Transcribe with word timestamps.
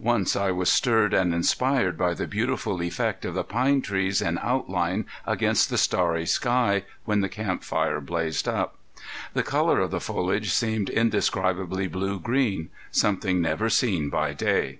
Once 0.00 0.34
I 0.34 0.50
was 0.50 0.70
stirred 0.72 1.12
and 1.12 1.34
inspired 1.34 1.98
by 1.98 2.14
the 2.14 2.26
beautiful 2.26 2.80
effect 2.80 3.26
of 3.26 3.34
the 3.34 3.44
pine 3.44 3.82
trees 3.82 4.22
in 4.22 4.38
outline 4.38 5.04
against 5.26 5.68
the 5.68 5.76
starry 5.76 6.24
sky 6.24 6.84
when 7.04 7.20
the 7.20 7.28
camp 7.28 7.62
fire 7.62 8.00
blazed 8.00 8.48
up. 8.48 8.78
The 9.34 9.42
color 9.42 9.78
of 9.80 9.90
the 9.90 10.00
foliage 10.00 10.52
seemed 10.54 10.88
indescribably 10.88 11.86
blue 11.86 12.18
green, 12.18 12.70
something 12.90 13.42
never 13.42 13.68
seen 13.68 14.08
by 14.08 14.32
day. 14.32 14.78